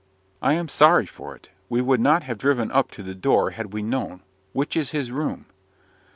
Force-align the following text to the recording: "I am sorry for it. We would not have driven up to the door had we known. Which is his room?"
"I 0.41 0.53
am 0.53 0.67
sorry 0.67 1.05
for 1.05 1.35
it. 1.35 1.51
We 1.69 1.79
would 1.79 1.99
not 1.99 2.23
have 2.23 2.39
driven 2.39 2.71
up 2.71 2.89
to 2.93 3.03
the 3.03 3.13
door 3.13 3.51
had 3.51 3.71
we 3.71 3.83
known. 3.83 4.23
Which 4.51 4.75
is 4.75 4.89
his 4.89 5.11
room?" 5.11 5.45